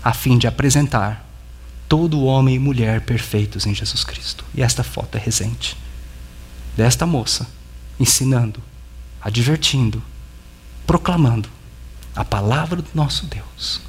[0.00, 1.27] a fim de apresentar
[1.88, 4.44] todo homem e mulher perfeitos em Jesus Cristo.
[4.54, 5.76] E esta foto é recente
[6.76, 7.46] desta moça
[7.98, 8.62] ensinando,
[9.20, 10.02] advertindo,
[10.86, 11.48] proclamando
[12.14, 13.80] a palavra do nosso Deus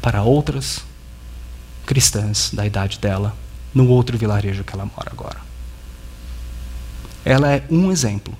[0.00, 0.84] para outras
[1.84, 3.36] cristãs da idade dela,
[3.74, 5.40] no outro vilarejo que ela mora agora.
[7.24, 8.36] Ela é um exemplo.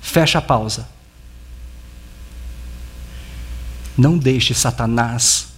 [0.00, 0.88] Fecha a pausa.
[3.96, 5.51] Não deixe Satanás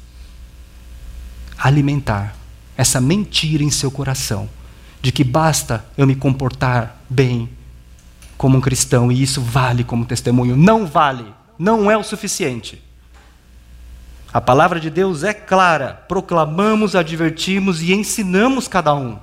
[1.65, 2.37] alimentar
[2.77, 4.51] essa mentira em seu coração
[5.01, 7.49] de que basta eu me comportar bem
[8.37, 10.57] como um cristão e isso vale como testemunho.
[10.57, 11.25] Não vale,
[11.59, 12.83] não é o suficiente.
[14.31, 19.19] A palavra de Deus é clara, proclamamos, advertimos e ensinamos cada um.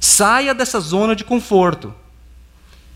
[0.00, 1.94] Saia dessa zona de conforto.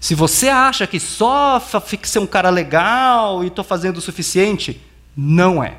[0.01, 1.63] Se você acha que só
[2.03, 4.81] ser um cara legal e estou fazendo o suficiente,
[5.17, 5.77] não é.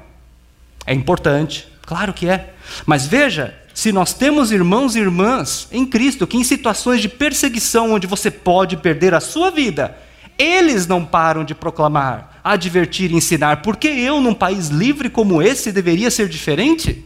[0.85, 2.53] É importante, Claro que é.
[2.85, 7.91] Mas veja, se nós temos irmãos e irmãs em Cristo que em situações de perseguição
[7.93, 9.97] onde você pode perder a sua vida,
[10.37, 13.61] Eles não param de proclamar, advertir e ensinar.
[13.61, 17.05] Por que eu, num país livre como esse, deveria ser diferente?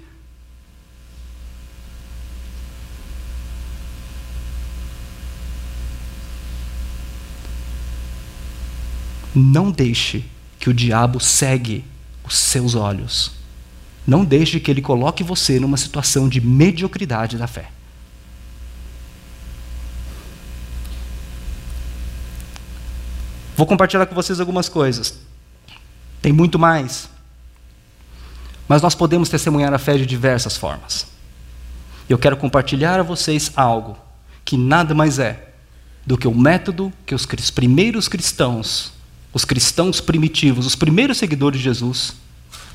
[9.36, 10.26] Não deixe
[10.60, 11.86] que o diabo segue
[12.24, 13.37] os seus olhos.
[14.08, 17.70] Não deixe que ele coloque você numa situação de mediocridade da fé.
[23.56, 25.20] Vou compartilhar com vocês algumas coisas.
[26.22, 27.10] Tem muito mais.
[28.68, 31.08] Mas nós podemos testemunhar a fé de diversas formas.
[32.08, 33.98] Eu quero compartilhar a vocês algo
[34.46, 35.50] que nada mais é
[36.06, 38.98] do que o método que os primeiros cristãos
[39.38, 42.16] os cristãos primitivos, os primeiros seguidores de Jesus,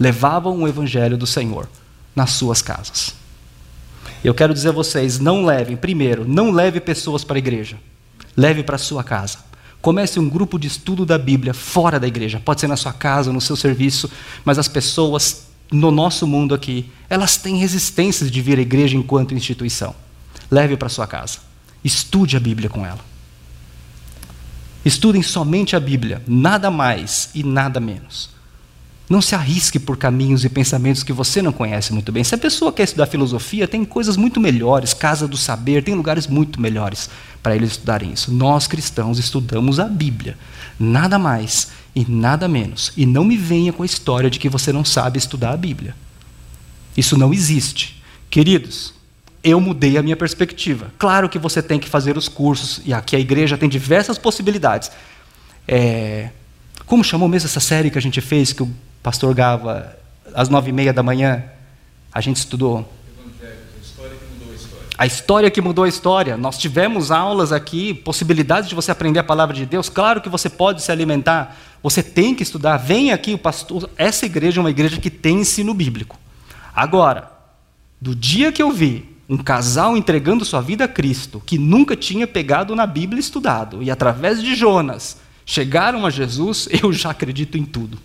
[0.02, 1.68] levavam o evangelho do Senhor
[2.14, 3.14] nas suas casas.
[4.24, 7.76] Eu quero dizer a vocês, não levem, primeiro, não leve pessoas para a igreja.
[8.36, 9.38] Leve para a sua casa.
[9.80, 12.42] Comece um grupo de estudo da Bíblia fora da igreja.
[12.44, 14.10] Pode ser na sua casa, no seu serviço,
[14.44, 19.34] mas as pessoas no nosso mundo aqui, elas têm resistências de vir à igreja enquanto
[19.34, 19.94] instituição.
[20.50, 21.38] Leve para a sua casa.
[21.84, 23.00] Estude a Bíblia com ela.
[24.84, 28.32] Estudem somente a Bíblia, nada mais e nada menos.
[29.08, 32.24] Não se arrisque por caminhos e pensamentos que você não conhece muito bem.
[32.24, 36.26] Se a pessoa quer estudar filosofia, tem coisas muito melhores, Casa do Saber, tem lugares
[36.26, 37.10] muito melhores
[37.42, 38.32] para eles estudarem isso.
[38.32, 40.38] Nós cristãos estudamos a Bíblia,
[40.78, 42.92] nada mais e nada menos.
[42.96, 45.94] E não me venha com a história de que você não sabe estudar a Bíblia.
[46.96, 48.00] Isso não existe.
[48.30, 48.94] Queridos,
[49.42, 50.92] eu mudei a minha perspectiva.
[50.98, 54.90] Claro que você tem que fazer os cursos, e aqui a igreja tem diversas possibilidades.
[55.66, 56.30] É,
[56.86, 58.70] como chamou mesmo essa série que a gente fez, que o
[59.02, 59.96] pastor Gava,
[60.34, 61.44] às nove e meia da manhã,
[62.12, 62.88] a gente estudou?
[64.96, 66.36] A história que mudou a história.
[66.36, 69.88] Nós tivemos aulas aqui, possibilidades de você aprender a palavra de Deus.
[69.88, 72.76] Claro que você pode se alimentar, você tem que estudar.
[72.76, 73.90] Vem aqui o pastor.
[73.96, 76.16] Essa igreja é uma igreja que tem ensino bíblico.
[76.72, 77.32] Agora,
[78.00, 82.26] do dia que eu vi um casal entregando sua vida a Cristo, que nunca tinha
[82.26, 87.58] pegado na Bíblia e estudado, e através de Jonas chegaram a Jesus, eu já acredito
[87.58, 87.98] em tudo.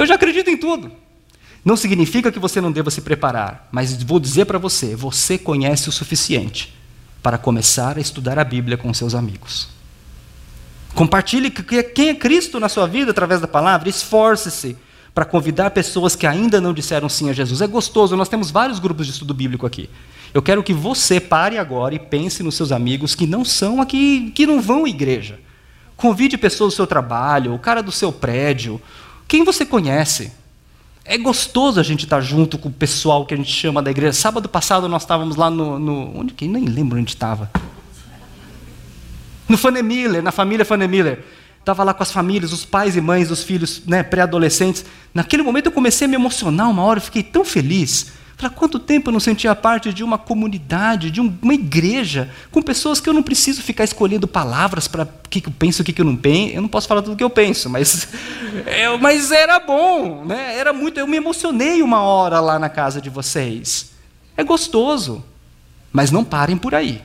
[0.00, 0.90] Eu já acredito em tudo.
[1.62, 5.90] Não significa que você não deva se preparar, mas vou dizer para você: você conhece
[5.90, 6.74] o suficiente
[7.22, 9.68] para começar a estudar a Bíblia com seus amigos.
[10.94, 14.74] Compartilhe quem é Cristo na sua vida através da palavra, esforce-se
[15.14, 17.60] para convidar pessoas que ainda não disseram sim a Jesus.
[17.60, 19.90] É gostoso, nós temos vários grupos de estudo bíblico aqui.
[20.32, 24.32] Eu quero que você pare agora e pense nos seus amigos que não são aqui,
[24.34, 25.38] que não vão à igreja.
[25.94, 28.80] Convide pessoas do seu trabalho, o cara do seu prédio,
[29.30, 30.32] quem você conhece.
[31.04, 34.12] É gostoso a gente estar junto com o pessoal que a gente chama da igreja.
[34.12, 35.78] Sábado passado nós estávamos lá no.
[35.78, 36.48] no onde que?
[36.48, 37.48] Nem lembro onde estava.
[39.48, 41.24] No Fanny Miller, na família Fanny Miller.
[41.60, 44.84] Estava lá com as famílias, os pais e mães dos filhos né, pré-adolescentes.
[45.14, 48.12] Naquele momento eu comecei a me emocionar uma hora, eu fiquei tão feliz.
[48.40, 52.98] Para quanto tempo eu não sentia parte de uma comunidade, de uma igreja, com pessoas
[52.98, 56.06] que eu não preciso ficar escolhendo palavras para o que, eu penso, o que, eu
[56.06, 56.54] não penso.
[56.54, 58.08] Eu não posso falar tudo o que eu penso, mas,
[58.64, 60.56] é, mas era bom, né?
[60.56, 60.98] era muito.
[60.98, 63.90] Eu me emocionei uma hora lá na casa de vocês.
[64.38, 65.22] É gostoso,
[65.92, 67.02] mas não parem por aí.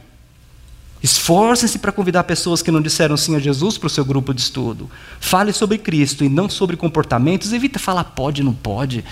[1.04, 4.40] Esforcem-se para convidar pessoas que não disseram sim a Jesus para o seu grupo de
[4.40, 4.90] estudo.
[5.20, 7.52] Fale sobre Cristo e não sobre comportamentos.
[7.52, 9.04] Evita falar pode, não pode.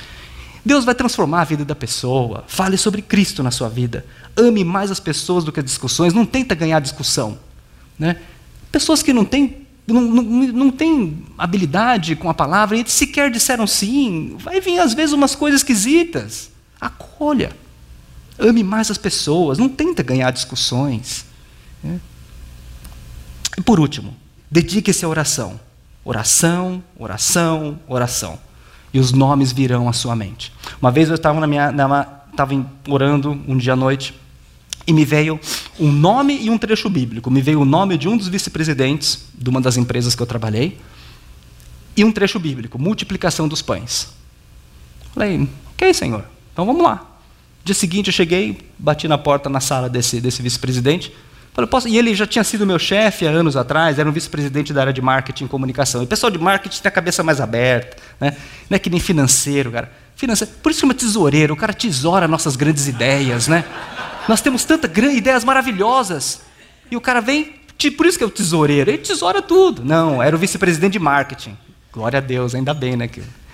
[0.66, 2.46] Deus vai transformar a vida da pessoa.
[2.48, 4.06] Fale sobre Cristo na sua vida.
[4.36, 6.14] Ame mais as pessoas do que as discussões.
[6.14, 7.38] Não tenta ganhar discussão.
[8.00, 8.18] Né?
[8.72, 13.68] Pessoas que não têm, não, não, não têm habilidade com a palavra e sequer disseram
[13.68, 16.50] sim, vai vir às vezes umas coisas esquisitas.
[16.80, 17.52] Acolha.
[18.40, 19.58] Ame mais as pessoas.
[19.58, 21.26] Não tenta ganhar discussões.
[21.84, 22.00] Né?
[23.58, 24.16] E por último,
[24.50, 25.60] dedique-se à oração.
[26.06, 28.40] Oração, oração, oração
[28.94, 30.54] e os nomes virão à sua mente.
[30.82, 31.74] Uma vez eu estava na minha,
[32.30, 34.14] estava orando um dia à noite
[34.86, 35.40] e me veio
[35.80, 37.32] um nome e um trecho bíblico.
[37.32, 40.78] Me veio o nome de um dos vice-presidentes de uma das empresas que eu trabalhei
[41.96, 44.10] e um trecho bíblico, multiplicação dos pães.
[45.14, 47.10] Falei, ok, senhor, então vamos lá.
[47.64, 51.14] Dia seguinte eu cheguei, bati na porta na sala desse, desse vice-presidente.
[51.54, 51.88] Falei, posso?
[51.88, 54.94] E ele já tinha sido meu chefe há anos atrás, era um vice-presidente da área
[54.94, 56.02] de marketing e comunicação.
[56.02, 58.36] E o pessoal de marketing tem a cabeça mais aberta, né?
[58.68, 59.92] não é que nem financeiro, cara.
[60.16, 60.52] Financeiro.
[60.64, 63.48] Por isso que é tesoureiro, o cara tesoura nossas grandes ideias.
[63.48, 63.64] Né?
[64.28, 66.42] Nós temos tantas ideias maravilhosas.
[66.90, 67.54] E o cara vem,
[67.98, 69.86] por isso que é o tesoureiro, ele tesoura tudo.
[69.86, 71.56] Não, era o vice-presidente de marketing.
[71.92, 73.08] Glória a Deus, ainda bem, né?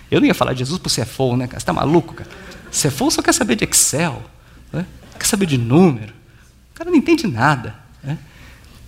[0.09, 1.47] Eu não ia falar de Jesus para o CFO, né?
[1.47, 2.29] Você está maluco, cara?
[2.71, 4.21] CFO só quer saber de Excel,
[4.71, 4.85] né?
[5.19, 6.13] quer saber de número.
[6.73, 7.75] O cara não entende nada.
[8.03, 8.17] Né?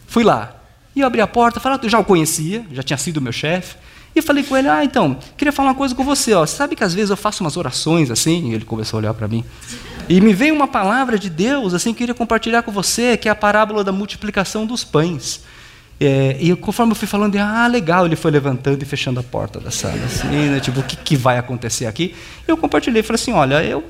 [0.07, 0.55] Fui lá.
[0.95, 3.31] E eu abri a porta, falei, ah, eu já o conhecia, já tinha sido meu
[3.31, 3.75] chefe.
[4.13, 6.33] E falei com ele, ah, então, queria falar uma coisa com você.
[6.33, 6.45] Ó.
[6.45, 8.51] Sabe que às vezes eu faço umas orações assim?
[8.51, 9.45] E ele começou a olhar para mim.
[10.09, 13.29] E me veio uma palavra de Deus, assim, que eu queria compartilhar com você, que
[13.29, 15.41] é a parábola da multiplicação dos pães.
[16.03, 19.59] É, e conforme eu fui falando, ah, legal, ele foi levantando e fechando a porta
[19.59, 22.15] da sala, assim, né, tipo, o que, que vai acontecer aqui?
[22.47, 23.83] Eu compartilhei, falei assim, olha, eu,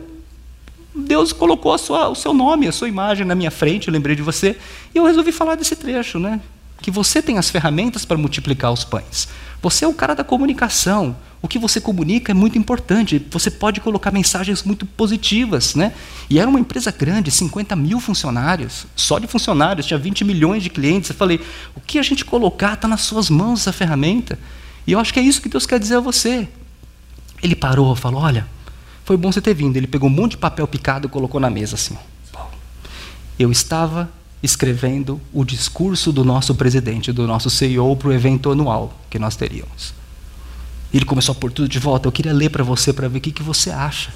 [0.93, 4.21] Deus colocou sua, o seu nome, a sua imagem na minha frente, eu lembrei de
[4.21, 4.57] você,
[4.93, 6.39] e eu resolvi falar desse trecho, né?
[6.81, 9.29] Que você tem as ferramentas para multiplicar os pães.
[9.61, 11.15] Você é o cara da comunicação.
[11.41, 13.23] O que você comunica é muito importante.
[13.29, 15.75] Você pode colocar mensagens muito positivas.
[15.75, 15.93] Né?
[16.29, 18.87] E era uma empresa grande, 50 mil funcionários.
[18.95, 21.11] Só de funcionários, tinha 20 milhões de clientes.
[21.11, 21.39] Eu falei,
[21.75, 24.39] o que a gente colocar está nas suas mãos essa ferramenta.
[24.85, 26.47] E eu acho que é isso que Deus quer dizer a você.
[27.41, 28.47] Ele parou, falou: Olha,
[29.03, 29.77] foi bom você ter vindo.
[29.77, 31.97] Ele pegou um monte de papel picado e colocou na mesa assim.
[33.37, 34.09] Eu estava
[34.43, 39.35] escrevendo o discurso do nosso presidente, do nosso CEO, para o evento anual que nós
[39.35, 39.93] teríamos.
[40.93, 42.07] Ele começou a pôr tudo de volta.
[42.07, 44.13] Eu queria ler para você para ver o que, que você acha.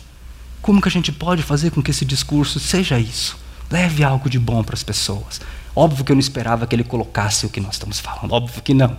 [0.62, 3.38] Como que a gente pode fazer com que esse discurso seja isso?
[3.70, 5.40] Leve algo de bom para as pessoas.
[5.76, 8.74] Óbvio que eu não esperava que ele colocasse o que nós estamos falando, óbvio que
[8.74, 8.98] não.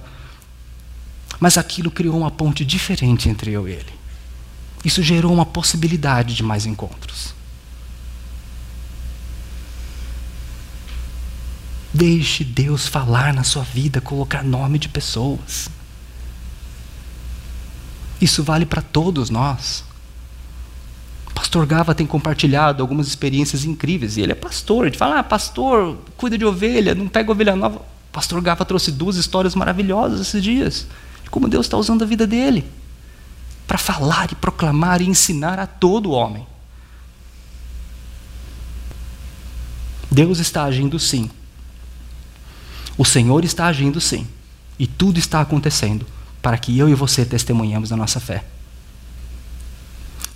[1.41, 3.93] Mas aquilo criou uma ponte diferente entre eu e ele.
[4.87, 7.34] Isso gerou uma possibilidade de mais encontros.
[11.93, 15.68] Deixe Deus falar na sua vida, colocar nome de pessoas.
[18.20, 19.82] Isso vale para todos nós.
[21.26, 24.16] O pastor Gava tem compartilhado algumas experiências incríveis.
[24.16, 24.84] E ele é pastor.
[24.84, 27.82] Gente fala, ah, pastor, cuida de ovelha, não pega ovelha nova.
[28.12, 30.87] Pastor Gava trouxe duas histórias maravilhosas esses dias.
[31.24, 32.64] De como Deus está usando a vida dele.
[33.66, 36.46] Para falar e proclamar e ensinar a todo homem.
[40.10, 41.30] Deus está agindo sim
[42.98, 44.26] o Senhor está agindo sim.
[44.78, 46.06] E tudo está acontecendo
[46.40, 48.44] para que eu e você testemunhemos a nossa fé.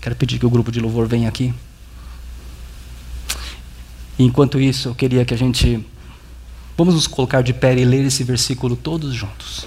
[0.01, 1.55] Quero pedir que o grupo de louvor venha aqui.
[4.19, 5.85] Enquanto isso, eu queria que a gente.
[6.77, 9.67] Vamos nos colocar de pé e ler esse versículo todos juntos.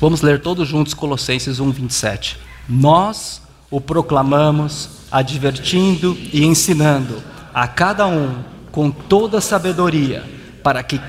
[0.00, 2.38] Vamos ler todos juntos Colossenses 1, 27.
[2.68, 7.20] Nós o proclamamos, advertindo e ensinando
[7.52, 8.36] a cada um
[8.70, 10.24] com toda sabedoria,
[10.62, 11.00] para que,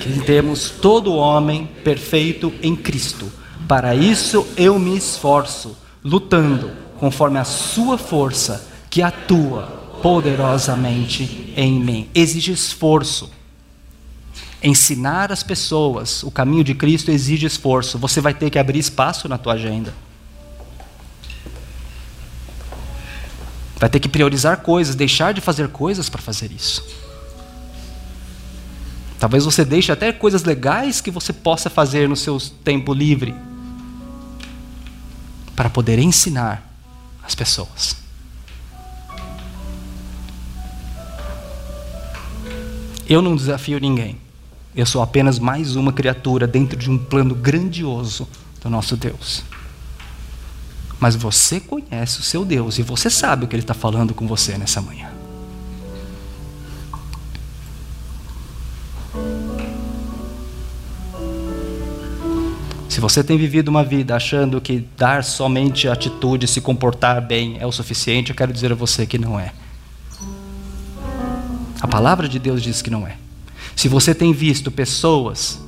[0.00, 3.30] que temos todo homem perfeito em Cristo.
[3.68, 9.62] Para isso eu me esforço, lutando conforme a sua força que atua
[10.02, 12.08] poderosamente em mim.
[12.12, 13.30] Exige esforço.
[14.62, 17.98] Ensinar as pessoas o caminho de Cristo exige esforço.
[17.98, 19.92] Você vai ter que abrir espaço na tua agenda.
[23.76, 26.86] Vai ter que priorizar coisas, deixar de fazer coisas para fazer isso.
[29.18, 33.34] Talvez você deixe até coisas legais que você possa fazer no seu tempo livre
[35.56, 36.72] para poder ensinar
[37.24, 37.96] as pessoas.
[43.08, 44.21] Eu não desafio ninguém.
[44.74, 48.26] Eu sou apenas mais uma criatura dentro de um plano grandioso
[48.62, 49.44] do nosso Deus.
[50.98, 54.26] Mas você conhece o seu Deus e você sabe o que Ele está falando com
[54.26, 55.10] você nessa manhã.
[62.88, 67.66] Se você tem vivido uma vida achando que dar somente atitude, se comportar bem é
[67.66, 69.52] o suficiente, eu quero dizer a você que não é.
[71.80, 73.21] A palavra de Deus diz que não é.
[73.82, 75.58] Se você tem visto pessoas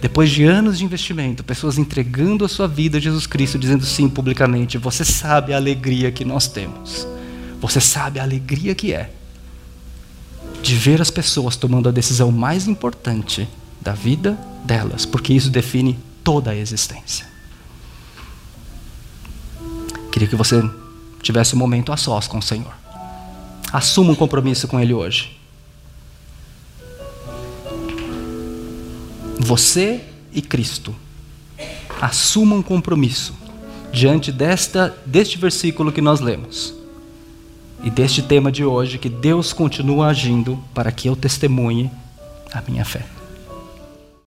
[0.00, 4.08] depois de anos de investimento, pessoas entregando a sua vida a Jesus Cristo, dizendo sim
[4.08, 7.06] publicamente, você sabe a alegria que nós temos.
[7.60, 9.10] Você sabe a alegria que é
[10.62, 13.46] de ver as pessoas tomando a decisão mais importante
[13.78, 17.26] da vida delas, porque isso define toda a existência.
[20.10, 20.62] Queria que você
[21.20, 22.72] tivesse um momento a sós com o Senhor.
[23.70, 25.37] Assuma um compromisso com Ele hoje.
[29.38, 30.00] Você
[30.32, 30.94] e Cristo
[32.00, 33.34] assumam um compromisso
[33.92, 36.74] diante desta deste versículo que nós lemos.
[37.82, 41.90] E deste tema de hoje que Deus continua agindo para que eu testemunhe
[42.52, 43.17] a minha fé.